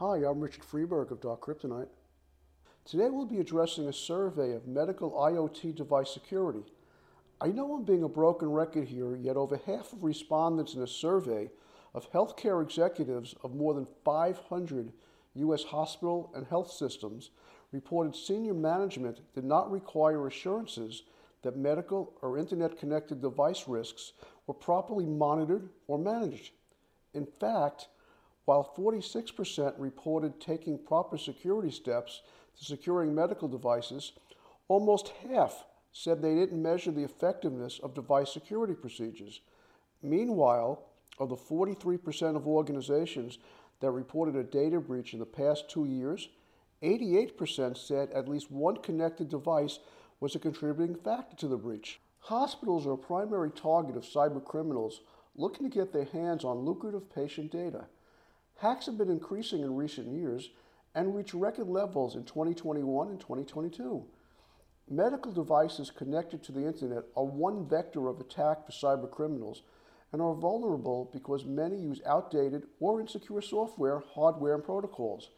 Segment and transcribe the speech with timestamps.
[0.00, 1.90] Hi, I'm Richard Freiberg of Dark Cryptonite.
[2.86, 6.62] Today we'll be addressing a survey of medical IoT device security.
[7.38, 10.86] I know I'm being a broken record here, yet over half of respondents in a
[10.86, 11.50] survey
[11.92, 14.90] of healthcare executives of more than 500
[15.34, 15.64] U.S.
[15.64, 17.28] hospital and health systems
[17.70, 21.02] reported senior management did not require assurances
[21.42, 24.14] that medical or internet connected device risks
[24.46, 26.52] were properly monitored or managed.
[27.12, 27.88] In fact,
[28.50, 32.22] while 46% reported taking proper security steps
[32.58, 34.10] to securing medical devices,
[34.66, 39.40] almost half said they didn't measure the effectiveness of device security procedures.
[40.02, 40.82] Meanwhile,
[41.20, 43.38] of the 43% of organizations
[43.78, 46.28] that reported a data breach in the past two years,
[46.82, 49.78] 88% said at least one connected device
[50.18, 52.00] was a contributing factor to the breach.
[52.18, 55.02] Hospitals are a primary target of cyber criminals
[55.36, 57.86] looking to get their hands on lucrative patient data.
[58.60, 60.50] Hacks have been increasing in recent years
[60.94, 64.04] and reached record levels in 2021 and 2022.
[64.86, 69.62] Medical devices connected to the internet are one vector of attack for cyber criminals
[70.12, 75.30] and are vulnerable because many use outdated or insecure software, hardware, and protocols,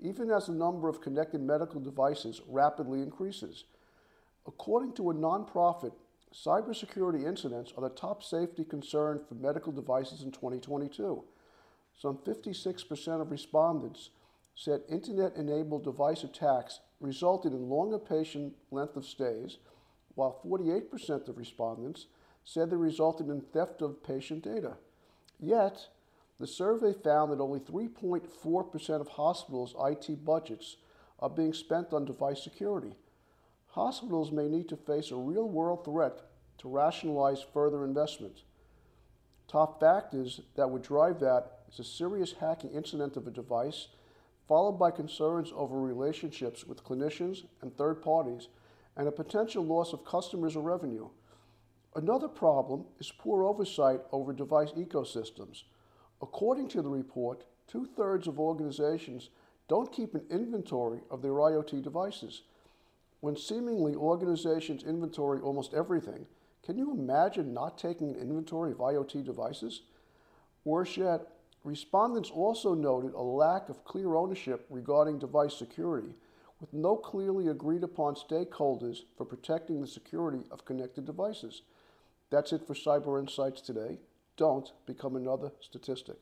[0.00, 3.64] even as the number of connected medical devices rapidly increases.
[4.46, 5.92] According to a nonprofit,
[6.34, 11.22] cybersecurity incidents are the top safety concern for medical devices in 2022.
[11.98, 14.10] Some 56% of respondents
[14.54, 19.58] said internet enabled device attacks resulted in longer patient length of stays,
[20.14, 22.06] while 48% of respondents
[22.44, 24.76] said they resulted in theft of patient data.
[25.38, 25.88] Yet,
[26.38, 30.76] the survey found that only 3.4% of hospitals' IT budgets
[31.20, 32.96] are being spent on device security.
[33.68, 36.20] Hospitals may need to face a real world threat
[36.58, 38.42] to rationalize further investment.
[39.52, 43.88] Top factors that would drive that is a serious hacking incident of a device,
[44.48, 48.48] followed by concerns over relationships with clinicians and third parties,
[48.96, 51.06] and a potential loss of customers or revenue.
[51.94, 55.64] Another problem is poor oversight over device ecosystems.
[56.22, 59.28] According to the report, two thirds of organizations
[59.68, 62.40] don't keep an inventory of their IoT devices.
[63.20, 66.24] When seemingly organizations inventory almost everything,
[66.64, 69.82] can you imagine not taking an inventory of IoT devices?
[70.64, 71.22] Worse yet,
[71.64, 76.14] respondents also noted a lack of clear ownership regarding device security,
[76.60, 81.62] with no clearly agreed upon stakeholders for protecting the security of connected devices.
[82.30, 83.98] That's it for Cyber Insights today.
[84.36, 86.16] Don't become another statistic.